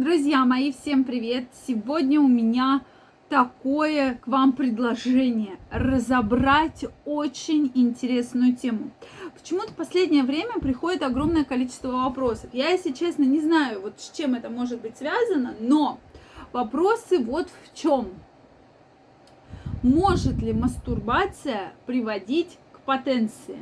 Друзья 0.00 0.46
мои, 0.46 0.72
всем 0.72 1.04
привет! 1.04 1.48
Сегодня 1.66 2.22
у 2.22 2.26
меня 2.26 2.80
такое 3.28 4.14
к 4.14 4.28
вам 4.28 4.54
предложение 4.54 5.58
разобрать 5.70 6.86
очень 7.04 7.70
интересную 7.74 8.56
тему. 8.56 8.92
Почему-то 9.38 9.72
в 9.72 9.76
последнее 9.76 10.22
время 10.22 10.58
приходит 10.58 11.02
огромное 11.02 11.44
количество 11.44 11.92
вопросов. 11.92 12.48
Я, 12.54 12.70
если 12.70 12.92
честно, 12.92 13.24
не 13.24 13.40
знаю, 13.40 13.82
вот 13.82 14.00
с 14.00 14.10
чем 14.16 14.34
это 14.34 14.48
может 14.48 14.80
быть 14.80 14.96
связано, 14.96 15.54
но 15.60 16.00
вопросы 16.54 17.18
вот 17.18 17.48
в 17.50 17.78
чем. 17.78 18.08
Может 19.82 20.38
ли 20.38 20.54
мастурбация 20.54 21.74
приводить 21.84 22.56
потенции? 22.90 23.60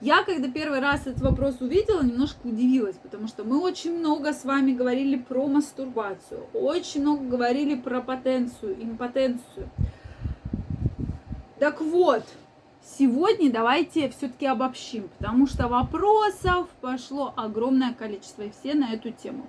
Я, 0.00 0.22
когда 0.22 0.48
первый 0.48 0.78
раз 0.78 1.00
этот 1.00 1.22
вопрос 1.22 1.60
увидела, 1.60 2.02
немножко 2.02 2.38
удивилась, 2.44 2.94
потому 3.02 3.26
что 3.26 3.42
мы 3.42 3.60
очень 3.60 3.98
много 3.98 4.32
с 4.32 4.44
вами 4.44 4.70
говорили 4.72 5.16
про 5.16 5.48
мастурбацию, 5.48 6.46
очень 6.54 7.00
много 7.00 7.24
говорили 7.24 7.74
про 7.74 8.00
потенцию, 8.00 8.80
импотенцию. 8.80 9.68
Так 11.58 11.80
вот, 11.80 12.22
сегодня 12.80 13.50
давайте 13.50 14.08
все-таки 14.10 14.46
обобщим, 14.46 15.08
потому 15.18 15.48
что 15.48 15.66
вопросов 15.66 16.68
пошло 16.80 17.34
огромное 17.36 17.92
количество, 17.92 18.42
и 18.42 18.52
все 18.52 18.74
на 18.74 18.92
эту 18.92 19.10
тему. 19.10 19.46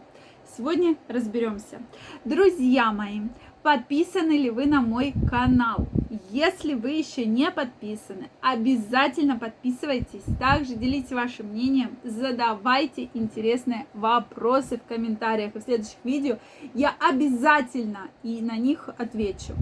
Сегодня 0.57 0.97
разберемся. 1.07 1.81
Друзья 2.25 2.91
мои, 2.91 3.21
подписаны 3.63 4.33
ли 4.33 4.49
вы 4.49 4.65
на 4.65 4.81
мой 4.81 5.13
канал? 5.29 5.87
Если 6.29 6.73
вы 6.73 6.91
еще 6.91 7.25
не 7.25 7.49
подписаны, 7.51 8.29
обязательно 8.41 9.39
подписывайтесь. 9.39 10.23
Также 10.39 10.75
делитесь 10.75 11.13
вашим 11.13 11.47
мнением, 11.47 11.95
задавайте 12.03 13.09
интересные 13.13 13.85
вопросы 13.93 14.77
в 14.77 14.83
комментариях. 14.83 15.55
И 15.55 15.59
в 15.59 15.63
следующих 15.63 15.97
видео 16.03 16.37
я 16.73 16.93
обязательно 16.99 18.09
и 18.21 18.41
на 18.41 18.57
них 18.57 18.89
отвечу. 18.97 19.53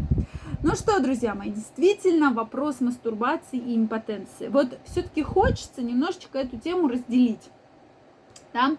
Ну 0.63 0.73
что, 0.73 0.99
друзья 0.99 1.35
мои, 1.35 1.51
действительно 1.51 2.33
вопрос 2.33 2.81
мастурбации 2.81 3.59
и 3.59 3.75
импотенции. 3.75 4.47
Вот 4.47 4.79
все-таки 4.85 5.21
хочется 5.21 5.83
немножечко 5.83 6.39
эту 6.39 6.57
тему 6.57 6.87
разделить. 6.87 7.51
Да? 8.53 8.75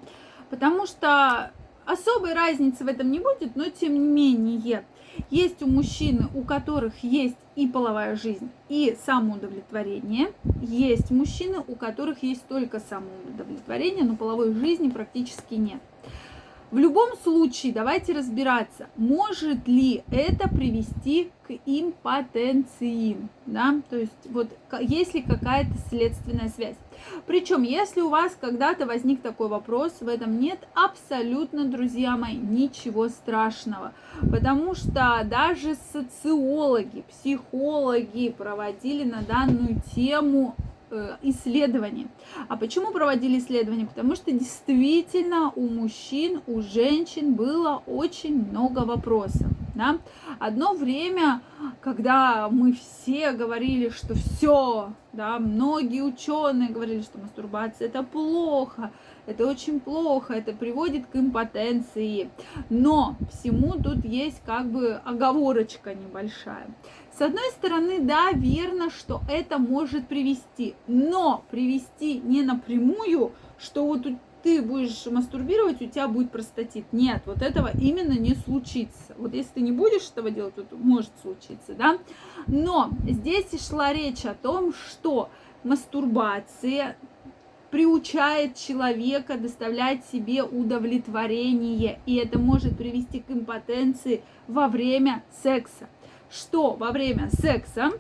Потому 0.51 0.87
что 0.87 1.53
особой 1.91 2.35
разницы 2.35 2.85
в 2.85 2.89
этом 2.89 3.11
не 3.11 3.19
будет, 3.19 3.57
но 3.57 3.69
тем 3.69 3.95
не 3.95 4.01
менее– 4.01 4.85
есть 5.31 5.63
у 5.63 5.67
мужчины, 5.67 6.29
у 6.35 6.43
которых 6.43 7.03
есть 7.03 7.37
и 7.57 7.67
половая 7.67 8.17
жизнь, 8.17 8.49
и 8.69 8.97
самоудовлетворение. 9.05 10.33
Есть 10.63 11.11
мужчины, 11.11 11.63
у 11.67 11.75
которых 11.75 12.23
есть 12.23 12.47
только 12.47 12.81
самоудовлетворение, 12.81 14.05
но 14.05 14.17
половой 14.17 14.55
жизни 14.55 14.89
практически 14.89 15.55
нет. 15.55 15.81
В 16.71 16.79
любом 16.79 17.17
случае, 17.25 17.73
давайте 17.73 18.13
разбираться, 18.13 18.87
может 18.97 19.67
ли 19.67 20.05
это 20.13 20.49
привести 20.49 21.33
к 21.49 21.55
импотенции, 21.67 23.17
да, 23.47 23.75
то 23.91 23.97
есть 23.97 24.13
вот 24.27 24.51
есть 24.81 25.15
ли 25.15 25.23
какая-то 25.23 25.73
следственная 25.89 26.49
связь. 26.49 26.77
Причем, 27.27 27.65
если 27.65 28.01
у 28.03 28.09
вас 28.09 28.37
когда-то 28.41 28.87
возник 28.87 29.21
такой 29.21 29.49
вопрос, 29.49 29.95
в 30.01 30.07
этом 30.07 30.39
нет 30.39 30.61
абсолютно, 30.75 31.65
друзья 31.65 32.17
мои, 32.17 32.37
ничего 32.37 33.09
страшного, 33.09 33.93
потому 34.31 34.77
что 34.77 35.23
даже 35.25 35.77
социологи, 35.93 37.03
психологи 37.09 38.29
проводили 38.29 39.03
на 39.03 39.23
данную 39.23 39.83
тему 39.93 40.55
Э, 40.93 41.19
исследования. 41.23 42.09
А 42.49 42.57
почему 42.57 42.91
проводили 42.91 43.39
исследования? 43.39 43.87
Потому 43.87 44.17
что 44.17 44.33
действительно 44.33 45.53
у 45.55 45.69
мужчин, 45.69 46.41
у 46.49 46.63
женщин 46.63 47.35
было 47.35 47.81
очень 47.87 48.35
много 48.51 48.81
вопросов. 48.81 49.47
Да? 49.75 49.99
Одно 50.39 50.75
время, 50.75 51.43
когда 51.81 52.49
мы 52.49 52.73
все 52.73 53.33
говорили, 53.33 53.89
что 53.91 54.15
все, 54.15 54.93
да, 55.13 55.39
многие 55.39 56.03
ученые 56.03 56.71
говорили, 56.71 57.03
что 57.03 57.19
мастурбация 57.19 57.89
это 57.89 58.03
плохо, 58.03 58.91
это 59.27 59.47
очень 59.47 59.81
плохо, 59.81 60.35
это 60.35 60.53
приводит 60.53 61.07
к 61.07 61.17
импотенции. 61.17 62.31
Но 62.69 63.17
всему 63.33 63.75
тут 63.75 64.05
есть 64.05 64.43
как 64.45 64.67
бы 64.67 65.01
оговорочка 65.05 65.95
небольшая. 65.95 66.67
С 67.17 67.21
одной 67.21 67.51
стороны, 67.51 68.01
да, 68.01 68.33
верно, 68.33 68.91
что 68.91 69.21
это 69.29 69.59
может 69.59 70.07
привести, 70.07 70.75
но 70.87 71.45
привести 71.51 72.19
не 72.19 72.43
напрямую, 72.43 73.33
что 73.59 73.85
вот 73.85 74.07
ты 74.43 74.63
будешь 74.63 75.07
мастурбировать, 75.07 75.81
у 75.83 75.87
тебя 75.87 76.09
будет 76.09 76.31
простатит. 76.31 76.87
Нет, 76.93 77.23
вот 77.27 77.43
этого 77.43 77.71
именно 77.79 78.13
не 78.13 78.35
случится. 78.35 79.15
Вот 79.17 79.35
если 79.35 79.51
ты 79.55 79.61
не 79.61 79.73
будешь 79.73 80.09
этого 80.11 80.31
делать, 80.31 80.55
то 80.55 80.65
может 80.77 81.13
случиться, 81.23 81.75
да. 81.75 81.99
Но 82.47 82.91
здесь 83.09 83.69
шла 83.69 83.93
речь 83.93 84.25
о 84.25 84.35
том, 84.35 84.73
что 84.73 85.31
мастурбация 85.65 86.97
приучает 87.71 88.57
человека 88.57 89.37
доставлять 89.37 90.05
себе 90.07 90.43
удовлетворение, 90.43 92.01
и 92.05 92.17
это 92.17 92.39
может 92.39 92.77
привести 92.77 93.21
к 93.21 93.31
импотенции 93.31 94.23
во 94.49 94.67
время 94.67 95.23
секса 95.43 95.89
что 96.31 96.75
во 96.75 96.93
время 96.93 97.29
секса 97.31 97.91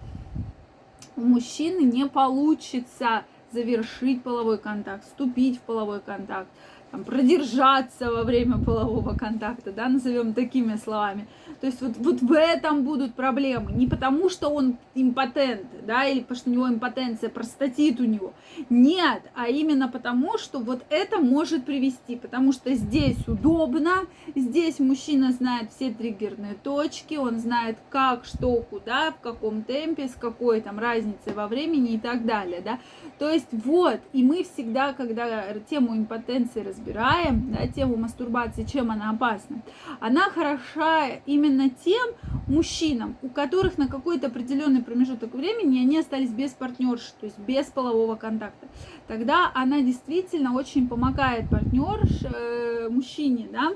у 1.16 1.20
мужчины 1.22 1.80
не 1.80 2.06
получится 2.06 3.24
завершить 3.52 4.22
половой 4.22 4.58
контакт, 4.58 5.04
вступить 5.04 5.58
в 5.58 5.60
половой 5.60 6.00
контакт, 6.00 6.48
там, 6.90 7.04
продержаться 7.04 8.10
во 8.10 8.24
время 8.24 8.58
полового 8.58 9.14
контакта, 9.14 9.72
да, 9.72 9.88
назовем 9.88 10.34
такими 10.34 10.76
словами. 10.76 11.26
То 11.60 11.66
есть 11.66 11.80
вот, 11.80 11.92
вот 11.98 12.20
в 12.20 12.32
этом 12.32 12.84
будут 12.84 13.14
проблемы. 13.14 13.72
Не 13.72 13.86
потому, 13.86 14.28
что 14.28 14.48
он 14.48 14.76
импотент, 14.94 15.66
да, 15.86 16.04
или 16.04 16.20
потому 16.20 16.36
что 16.36 16.50
у 16.50 16.52
него 16.52 16.68
импотенция, 16.68 17.30
простатит 17.30 18.00
у 18.00 18.04
него. 18.04 18.32
Нет, 18.68 19.22
а 19.34 19.48
именно 19.48 19.88
потому, 19.88 20.38
что 20.38 20.58
вот 20.58 20.84
это 20.90 21.18
может 21.18 21.64
привести. 21.64 22.16
Потому 22.16 22.52
что 22.52 22.74
здесь 22.74 23.28
удобно, 23.28 24.06
здесь 24.34 24.78
мужчина 24.78 25.32
знает 25.32 25.70
все 25.72 25.90
триггерные 25.92 26.54
точки, 26.54 27.14
он 27.14 27.38
знает 27.38 27.78
как, 27.90 28.24
что, 28.24 28.62
куда, 28.62 29.12
в 29.12 29.20
каком 29.20 29.62
темпе, 29.62 30.08
с 30.08 30.14
какой 30.14 30.60
там 30.60 30.78
разницей 30.78 31.34
во 31.34 31.46
времени 31.46 31.94
и 31.94 31.98
так 31.98 32.24
далее, 32.24 32.60
да. 32.60 32.78
То 33.18 33.30
есть 33.30 33.48
вот, 33.52 34.00
и 34.12 34.24
мы 34.24 34.44
всегда, 34.44 34.92
когда 34.92 35.54
тему 35.68 35.96
импотенции 35.96 36.60
разбираем, 36.60 36.79
да, 36.84 37.66
тему 37.68 37.96
мастурбации, 37.96 38.64
чем 38.64 38.90
она 38.90 39.10
опасна, 39.10 39.62
она 40.00 40.30
хороша 40.30 41.08
именно 41.26 41.70
тем 41.70 42.08
мужчинам, 42.46 43.16
у 43.22 43.28
которых 43.28 43.78
на 43.78 43.88
какой-то 43.88 44.26
определенный 44.26 44.82
промежуток 44.82 45.34
времени 45.34 45.80
они 45.80 45.98
остались 45.98 46.30
без 46.30 46.52
партнерши, 46.52 47.12
то 47.20 47.26
есть 47.26 47.38
без 47.38 47.66
полового 47.66 48.16
контакта. 48.16 48.68
Тогда 49.06 49.50
она 49.54 49.80
действительно 49.80 50.54
очень 50.54 50.88
помогает 50.88 51.48
партнерш, 51.48 52.22
э, 52.24 52.88
мужчине, 52.90 53.48
да, 53.52 53.72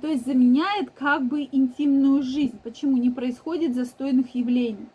то 0.00 0.08
есть 0.08 0.26
заменяет 0.26 0.90
как 0.90 1.24
бы 1.24 1.48
интимную 1.50 2.22
жизнь. 2.22 2.58
Почему 2.62 2.96
не 2.96 3.10
происходит 3.10 3.74
застойных 3.74 4.34
явлений? 4.34 4.86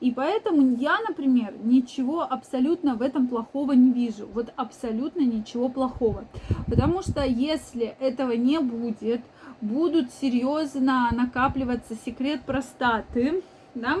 И 0.00 0.10
поэтому 0.12 0.76
я, 0.76 0.98
например, 1.08 1.54
ничего 1.62 2.22
абсолютно 2.22 2.94
в 2.94 3.02
этом 3.02 3.26
плохого 3.26 3.72
не 3.72 3.92
вижу. 3.92 4.28
Вот 4.32 4.52
абсолютно 4.56 5.20
ничего 5.20 5.68
плохого. 5.68 6.24
Потому 6.66 7.02
что 7.02 7.24
если 7.24 7.96
этого 8.00 8.32
не 8.32 8.60
будет, 8.60 9.22
будут 9.60 10.12
серьезно 10.12 11.08
накапливаться 11.12 11.94
секрет 12.04 12.42
простаты, 12.42 13.42
да, 13.74 13.98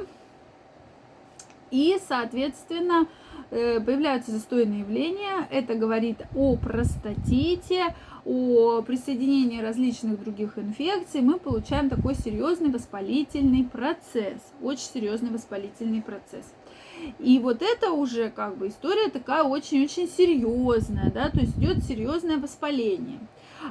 и, 1.70 1.98
соответственно, 2.08 3.06
появляются 3.50 4.30
застойные 4.30 4.80
явления. 4.80 5.46
Это 5.50 5.74
говорит 5.74 6.18
о 6.34 6.56
простатите, 6.56 7.94
о 8.24 8.82
присоединении 8.82 9.60
различных 9.60 10.22
других 10.22 10.58
инфекций. 10.58 11.20
Мы 11.20 11.38
получаем 11.38 11.88
такой 11.88 12.14
серьезный 12.14 12.70
воспалительный 12.70 13.64
процесс. 13.64 14.40
Очень 14.62 14.88
серьезный 14.94 15.30
воспалительный 15.30 16.02
процесс. 16.02 16.54
И 17.18 17.38
вот 17.38 17.62
это 17.62 17.92
уже 17.92 18.30
как 18.30 18.58
бы 18.58 18.68
история 18.68 19.08
такая 19.08 19.42
очень-очень 19.42 20.06
серьезная, 20.06 21.10
да, 21.10 21.30
то 21.30 21.40
есть 21.40 21.56
идет 21.56 21.82
серьезное 21.82 22.36
воспаление. 22.36 23.20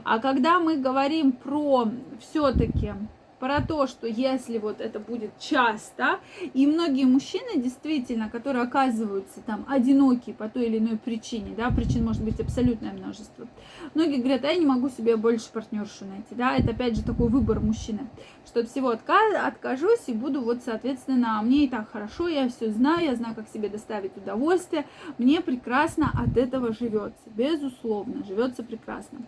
А 0.04 0.20
когда 0.20 0.60
мы 0.60 0.78
говорим 0.78 1.32
про 1.32 1.90
все-таки 2.20 2.94
про 3.40 3.62
то, 3.62 3.88
что 3.88 4.06
если 4.06 4.58
вот 4.58 4.82
это 4.82 5.00
будет 5.00 5.32
часто, 5.40 6.20
и 6.54 6.68
многие 6.68 7.06
мужчины 7.06 7.62
действительно, 7.62 8.30
которые 8.30 8.64
оказываются 8.64 9.42
там 9.42 9.66
одинокие 9.68 10.36
по 10.36 10.50
той 10.50 10.66
или 10.66 10.78
иной 10.78 10.98
причине, 10.98 11.54
да, 11.56 11.70
причин 11.72 12.06
может 12.06 12.24
быть 12.24 12.40
абсолютное 12.40 12.92
множество, 12.92 13.48
многие 13.96 14.18
говорят, 14.18 14.44
а 14.44 14.48
я 14.48 14.58
не 14.58 14.66
могу 14.66 14.90
себе 14.90 15.16
больше 15.16 15.52
партнершу 15.52 16.06
найти, 16.06 16.36
да, 16.36 16.56
это 16.56 16.72
опять 16.72 16.96
же 16.96 17.04
такой 17.04 17.30
выбор 17.30 17.60
мужчины, 17.60 18.08
что 18.46 18.60
от 18.60 18.70
всего 18.70 18.92
отка- 18.92 19.46
откажусь 19.46 20.04
и 20.08 20.14
буду 20.14 20.42
вот, 20.42 20.60
соответственно, 20.64 21.42
мне 21.42 21.66
и 21.66 21.70
так 21.70 21.92
хорошо, 21.92 22.28
я 22.28 22.50
все 22.50 22.72
знаю, 22.72 23.06
я 23.06 23.16
знаю, 23.16 23.36
как 23.36 23.48
себе 23.48 23.70
доставить 23.70 24.18
удовольствие, 24.18 24.86
мне 25.18 25.42
прекрасно 25.42 26.12
от 26.14 26.38
этого 26.38 26.74
живется, 26.74 27.24
безусловно, 27.28 28.24
живется 28.26 28.64
прекрасно. 28.64 29.20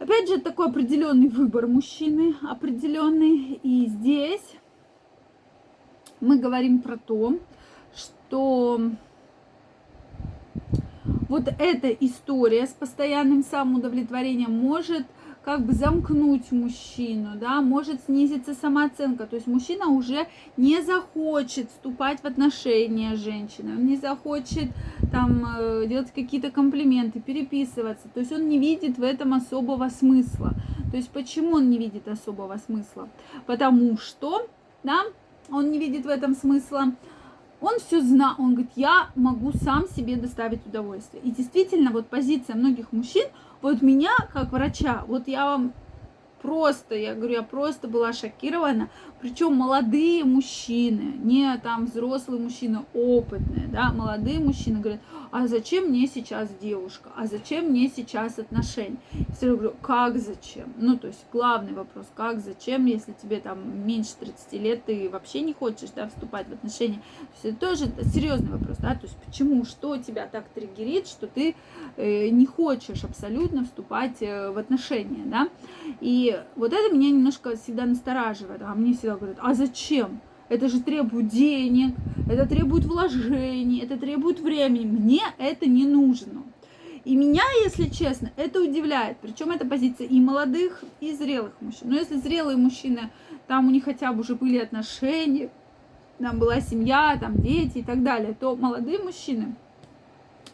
Опять 0.00 0.30
же, 0.30 0.40
такой 0.40 0.68
определенный 0.68 1.28
выбор 1.28 1.66
мужчины, 1.66 2.34
определенный. 2.40 3.60
И 3.62 3.84
здесь 3.86 4.56
мы 6.20 6.38
говорим 6.38 6.80
про 6.80 6.96
то, 6.96 7.38
что 7.94 8.80
вот 11.28 11.48
эта 11.58 11.90
история 11.90 12.66
с 12.66 12.70
постоянным 12.70 13.44
самоудовлетворением 13.44 14.52
может 14.52 15.06
как 15.44 15.64
бы 15.64 15.72
замкнуть 15.72 16.52
мужчину, 16.52 17.30
да, 17.36 17.60
может 17.62 18.04
снизиться 18.04 18.54
самооценка. 18.54 19.26
То 19.26 19.36
есть 19.36 19.46
мужчина 19.46 19.86
уже 19.86 20.26
не 20.56 20.82
захочет 20.82 21.70
вступать 21.70 22.20
в 22.20 22.26
отношения 22.26 23.16
с 23.16 23.20
женщиной, 23.20 23.76
он 23.76 23.86
не 23.86 23.96
захочет 23.96 24.70
там 25.10 25.44
э, 25.58 25.86
делать 25.86 26.12
какие-то 26.12 26.50
комплименты, 26.50 27.20
переписываться. 27.20 28.08
То 28.12 28.20
есть 28.20 28.32
он 28.32 28.48
не 28.48 28.58
видит 28.58 28.98
в 28.98 29.02
этом 29.02 29.32
особого 29.34 29.88
смысла. 29.88 30.52
То 30.90 30.96
есть 30.96 31.10
почему 31.10 31.52
он 31.52 31.70
не 31.70 31.78
видит 31.78 32.06
особого 32.08 32.58
смысла? 32.58 33.08
Потому 33.46 33.96
что, 33.96 34.46
да, 34.82 35.00
он 35.50 35.70
не 35.70 35.78
видит 35.78 36.04
в 36.04 36.08
этом 36.08 36.34
смысла. 36.34 36.94
Он 37.60 37.78
все 37.78 38.00
знал, 38.00 38.34
он 38.38 38.54
говорит, 38.54 38.72
я 38.76 39.10
могу 39.14 39.52
сам 39.52 39.86
себе 39.88 40.16
доставить 40.16 40.64
удовольствие. 40.66 41.22
И 41.22 41.30
действительно, 41.30 41.90
вот 41.90 42.06
позиция 42.06 42.56
многих 42.56 42.92
мужчин– 42.92 43.26
вот 43.62 43.82
меня, 43.82 44.12
как 44.32 44.52
врача, 44.52 45.04
вот 45.06 45.28
я 45.28 45.44
вам 45.44 45.72
просто, 46.40 46.94
я 46.94 47.14
говорю, 47.14 47.34
я 47.34 47.42
просто 47.42 47.88
была 47.88 48.12
шокирована. 48.12 48.88
Причем 49.20 49.54
молодые 49.54 50.24
мужчины, 50.24 51.12
не 51.22 51.56
там 51.58 51.86
взрослые 51.86 52.40
мужчины, 52.40 52.86
опытные, 52.94 53.68
да, 53.68 53.92
молодые 53.92 54.40
мужчины 54.40 54.80
говорят, 54.80 55.00
а 55.30 55.46
зачем 55.46 55.88
мне 55.88 56.06
сейчас 56.06 56.48
девушка, 56.60 57.10
а 57.14 57.26
зачем 57.26 57.66
мне 57.66 57.88
сейчас 57.94 58.38
отношения? 58.38 58.96
Я 59.40 59.52
говорю, 59.52 59.74
как 59.82 60.18
зачем? 60.18 60.72
Ну, 60.78 60.96
то 60.96 61.08
есть 61.08 61.24
главный 61.32 61.74
вопрос, 61.74 62.06
как 62.14 62.40
зачем, 62.40 62.86
если 62.86 63.12
тебе 63.12 63.40
там 63.40 63.86
меньше 63.86 64.12
30 64.18 64.52
лет, 64.54 64.84
ты 64.86 65.10
вообще 65.10 65.42
не 65.42 65.52
хочешь, 65.52 65.90
да, 65.94 66.08
вступать 66.08 66.48
в 66.48 66.52
отношения. 66.52 67.02
То 67.18 67.26
есть 67.32 67.44
это 67.44 67.66
тоже 67.66 67.92
серьезный 68.12 68.52
вопрос, 68.52 68.78
да, 68.78 68.94
то 68.94 69.02
есть 69.02 69.16
почему, 69.24 69.64
что 69.64 69.98
тебя 69.98 70.26
так 70.26 70.48
триггерит, 70.48 71.06
что 71.06 71.26
ты 71.26 71.54
э, 71.96 72.28
не 72.30 72.46
хочешь 72.46 73.04
абсолютно 73.04 73.64
вступать 73.64 74.22
э, 74.22 74.50
в 74.50 74.56
отношения, 74.56 75.24
да, 75.26 75.48
вот 76.56 76.72
это 76.72 76.94
меня 76.94 77.10
немножко 77.10 77.56
всегда 77.56 77.86
настораживает. 77.86 78.62
А 78.62 78.74
мне 78.74 78.94
всегда 78.94 79.16
говорят, 79.16 79.38
а 79.40 79.54
зачем? 79.54 80.20
Это 80.48 80.68
же 80.68 80.80
требует 80.80 81.28
денег, 81.28 81.94
это 82.28 82.46
требует 82.46 82.84
вложений, 82.84 83.82
это 83.84 83.96
требует 83.96 84.40
времени. 84.40 84.84
Мне 84.84 85.22
это 85.38 85.66
не 85.66 85.86
нужно. 85.86 86.42
И 87.04 87.16
меня, 87.16 87.44
если 87.64 87.88
честно, 87.88 88.30
это 88.36 88.60
удивляет. 88.60 89.16
Причем 89.22 89.50
это 89.50 89.66
позиция 89.66 90.06
и 90.06 90.20
молодых, 90.20 90.84
и 91.00 91.12
зрелых 91.12 91.52
мужчин. 91.60 91.88
Но 91.90 91.96
если 91.96 92.16
зрелые 92.16 92.56
мужчины, 92.56 93.10
там 93.46 93.68
у 93.68 93.70
них 93.70 93.84
хотя 93.84 94.12
бы 94.12 94.20
уже 94.20 94.34
были 94.34 94.58
отношения, 94.58 95.50
там 96.18 96.38
была 96.38 96.60
семья, 96.60 97.16
там 97.18 97.36
дети 97.40 97.78
и 97.78 97.82
так 97.82 98.02
далее, 98.02 98.36
то 98.38 98.54
молодые 98.54 98.98
мужчины, 98.98 99.54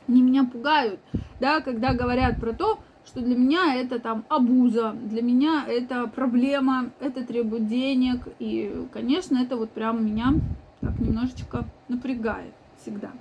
они 0.06 0.23
меня 0.23 0.44
пугают, 0.44 1.00
да, 1.40 1.61
когда 1.61 1.93
говорят 1.93 2.38
про 2.38 2.52
то, 2.52 2.78
что 3.06 3.20
для 3.20 3.37
меня 3.37 3.75
это 3.75 3.99
там 3.99 4.25
абуза, 4.29 4.93
для 4.93 5.23
меня 5.23 5.64
это 5.67 6.06
проблема, 6.08 6.91
это 7.00 7.25
требует 7.25 7.69
денег, 7.69 8.26
и, 8.38 8.87
конечно, 8.93 9.38
это 9.38 9.56
вот 9.56 9.70
прям 9.70 10.05
меня 10.05 10.35
так 10.81 10.99
немножечко 10.99 11.64
напрягает 11.88 12.53
всегда. 12.81 13.12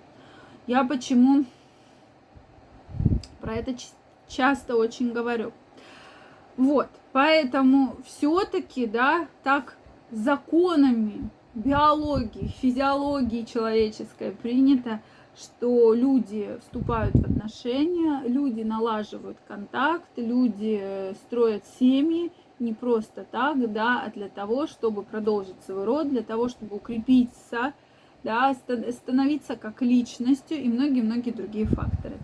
Я 0.67 0.83
почему 0.83 1.45
про 3.39 3.53
это 3.53 3.75
часто 4.27 4.75
очень 4.75 5.13
говорю. 5.13 5.51
Вот, 6.57 6.89
поэтому 7.11 7.97
все-таки, 8.05 8.87
да, 8.87 9.27
так 9.43 9.77
законами 10.09 11.29
биологии, 11.53 12.51
физиологии 12.61 13.43
человеческой 13.43 14.31
принято 14.31 15.01
что 15.37 15.93
люди 15.93 16.57
вступают 16.61 17.15
в 17.15 17.25
отношения, 17.25 18.21
люди 18.27 18.61
налаживают 18.61 19.37
контакт, 19.47 20.07
люди 20.15 21.13
строят 21.25 21.63
семьи 21.79 22.31
не 22.59 22.73
просто 22.73 23.25
так, 23.29 23.71
да, 23.71 24.03
а 24.05 24.11
для 24.11 24.29
того, 24.29 24.65
чтобы 24.67 25.03
продолжить 25.03 25.61
свой 25.65 25.83
род, 25.83 26.09
для 26.09 26.21
того, 26.21 26.47
чтобы 26.47 26.77
укрепиться, 26.77 27.73
да, 28.23 28.53
становиться 28.53 29.55
как 29.55 29.81
личностью 29.81 30.57
и 30.57 30.67
многие-многие 30.69 31.31
другие 31.31 31.65
факторы. 31.65 32.15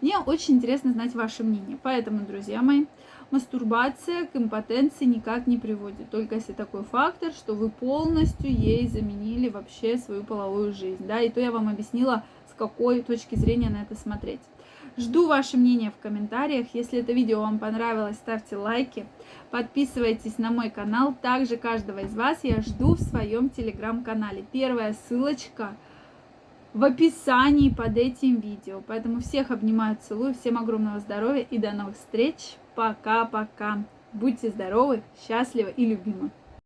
Мне 0.00 0.18
очень 0.18 0.54
интересно 0.54 0.92
знать 0.92 1.14
ваше 1.14 1.42
мнение. 1.44 1.76
Поэтому, 1.82 2.24
друзья 2.24 2.62
мои, 2.62 2.86
мастурбация 3.30 4.26
к 4.26 4.36
импотенции 4.36 5.04
никак 5.04 5.46
не 5.46 5.58
приводит. 5.58 6.08
Только 6.10 6.36
если 6.36 6.52
такой 6.52 6.84
фактор, 6.84 7.32
что 7.32 7.54
вы 7.54 7.68
полностью 7.68 8.50
ей 8.50 8.86
заменили 8.88 9.50
вообще 9.50 9.98
свою 9.98 10.22
половую 10.24 10.72
жизнь. 10.72 11.04
Да, 11.06 11.20
и 11.20 11.28
то 11.28 11.40
я 11.40 11.50
вам 11.50 11.68
объяснила 11.68 12.24
какой 12.60 13.00
точки 13.00 13.36
зрения 13.36 13.70
на 13.70 13.80
это 13.80 13.94
смотреть. 13.94 14.42
Жду 14.98 15.26
ваше 15.26 15.56
мнение 15.56 15.90
в 15.90 16.02
комментариях. 16.02 16.66
Если 16.74 16.98
это 16.98 17.12
видео 17.12 17.40
вам 17.40 17.58
понравилось, 17.58 18.16
ставьте 18.16 18.56
лайки, 18.56 19.06
подписывайтесь 19.50 20.36
на 20.36 20.50
мой 20.50 20.68
канал. 20.68 21.14
Также 21.22 21.56
каждого 21.56 22.00
из 22.00 22.14
вас 22.14 22.40
я 22.42 22.60
жду 22.60 22.96
в 22.96 23.00
своем 23.00 23.48
телеграм-канале. 23.48 24.44
Первая 24.52 24.92
ссылочка 24.92 25.74
в 26.74 26.84
описании 26.84 27.70
под 27.70 27.96
этим 27.96 28.40
видео. 28.40 28.82
Поэтому 28.86 29.20
всех 29.20 29.50
обнимаю, 29.50 29.96
целую, 29.98 30.34
всем 30.34 30.58
огромного 30.58 30.98
здоровья 30.98 31.46
и 31.50 31.56
до 31.56 31.72
новых 31.72 31.96
встреч. 31.96 32.56
Пока-пока. 32.74 33.84
Будьте 34.12 34.50
здоровы, 34.50 35.02
счастливы 35.26 35.72
и 35.74 35.86
любимы. 35.86 36.30